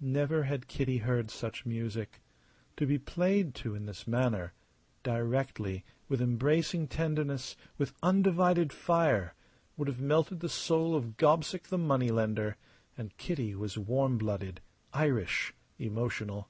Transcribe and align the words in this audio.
Never 0.00 0.44
had 0.44 0.68
Kitty 0.68 0.96
heard 1.04 1.30
such 1.30 1.66
music. 1.66 2.22
To 2.78 2.86
be 2.86 2.98
played 2.98 3.54
to 3.56 3.74
in 3.74 3.84
this 3.84 4.06
manner 4.06 4.54
directly, 5.02 5.84
with 6.08 6.22
embracing 6.22 6.88
tenderness, 6.88 7.56
with 7.76 7.92
undivided 8.02 8.72
fire 8.72 9.34
would 9.76 9.88
have 9.88 10.00
melted 10.00 10.40
the 10.40 10.48
soul 10.48 10.96
of 10.96 11.18
Gobseck 11.18 11.64
the 11.64 11.76
money 11.76 12.08
lender; 12.10 12.56
and 12.96 13.14
Kitty 13.18 13.54
was 13.54 13.76
warm 13.76 14.16
blooded, 14.16 14.62
Irish, 14.94 15.52
emotional. 15.78 16.48